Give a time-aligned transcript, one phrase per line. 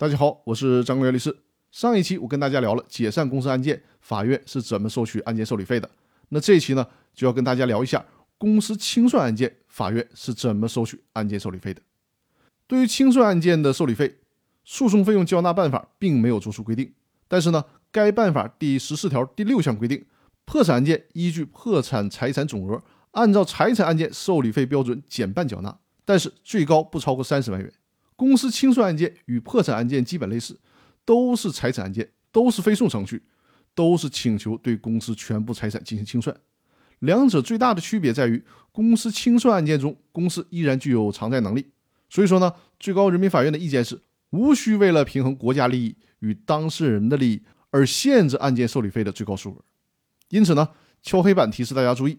[0.00, 1.36] 大家好，我是张国元律师。
[1.70, 5.90] 上一期我跟大家聊了解散公司案件，法院是怎么收取案件受理费的。
[6.30, 8.02] 那这一期呢，就要跟大家聊一下
[8.38, 11.82] 公司清算案件，法院是怎么收取案件受理费的。
[12.66, 14.16] 对于清算案件的受理费，
[14.64, 16.90] 诉讼费用交纳办法并没有作出规定。
[17.28, 17.62] 但是呢，
[17.92, 20.06] 该办法第十四条第六项规定，
[20.46, 27.70] 破产案件依据破产财产总额，按照财产案件受理费标准减半缴纳，但是最高不超过三十万元。
[28.20, 30.60] 公司清算案件与破产案件基本类似。
[31.06, 33.22] 都是财产案件，都是非诉程序，
[33.74, 36.36] 都是请求对公司全部财产进行清算。
[36.98, 41.72] 两者最大的区别在于，公司清算案件中，公司依然具有偿债能力。
[42.10, 49.64] 所以说呢，最高人民法院的意见是，无需为了平衡国家利益与当事人的利益而限制案件受理费的最高数额。
[50.28, 50.68] 因此呢，
[51.02, 52.18] 敲黑板提示大家注意，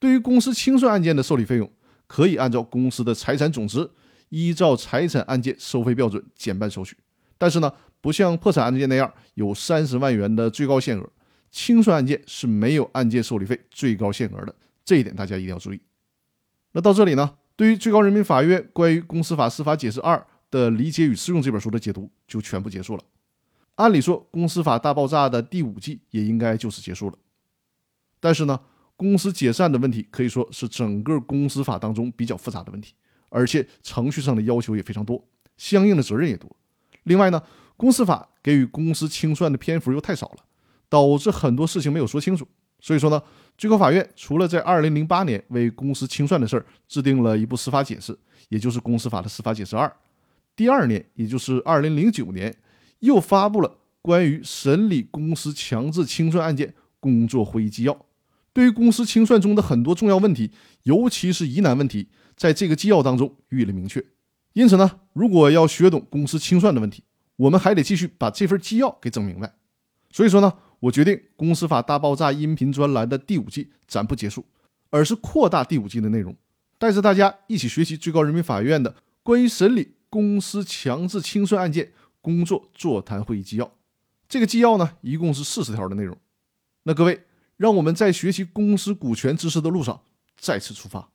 [0.00, 1.70] 对于公司清算案件的受理费用，
[2.08, 3.88] 可以按照公司的财产总值，
[4.32, 6.96] 依照财产案件收费标准减半收取。
[7.36, 11.06] 但是呢，不像破产案件那样有三十万元的最高限额，
[11.50, 15.80] 清算案件是没有案件受理费最高限额的，这一点大家一定要注意。
[16.72, 20.16] 那到这里呢，对于最高人民法院关于《公司法司法解释二》
[20.50, 23.04] 的理解与适用这本书的解读就全部结束了。
[23.74, 27.18] 按理说，《公司法大爆炸》的第五季也应该就此结束了。
[28.20, 28.60] 但是呢，
[28.96, 32.94] 公司解散的问题可以说是整个公司法当中比较复杂的问题，
[33.32, 35.24] 而且程序上的要求也非常多，
[35.56, 36.54] 相应的责任也多。
[37.04, 37.42] 另外呢，
[37.76, 40.44] 公司法给予公司清算的篇幅又太少了，
[40.88, 42.46] 导致很多事情没有说清楚。
[42.78, 43.22] 所以说呢，
[43.56, 48.16] 最高法院除了在二零零八年为公司清算的事儿制定了一部司法解释，
[48.48, 49.90] 也就是公司法的司法解释二，
[50.54, 52.54] 第二年，也就是二零零九年，
[52.98, 58.06] 又发布了关于审理公司强制清算案件工作会议纪要。
[58.52, 60.50] 对于公司清算中的很多重要问题，
[60.82, 64.04] 尤其是疑难问题，在这个纪要当中予以了明确。
[64.52, 67.04] 因此呢，如果要学懂公司清算的问题，
[67.36, 69.54] 我们还得继续把这份纪要给整明白。
[70.10, 74.44] 所以说呢，我决定《公司法大爆炸》音频专栏的第五季暂不结束，
[74.90, 76.36] 而是扩大第五季的内容，
[76.78, 83.72] 带着大家一起学习最高人民法院的关于审理公司强制清算案件工作座谈会议纪要。
[84.28, 86.14] 这个纪要呢，一共是四十条的内容。
[86.82, 87.22] 那各位，
[87.62, 90.00] 让我们在学习公司股权知识的路上
[90.36, 91.11] 再次出发。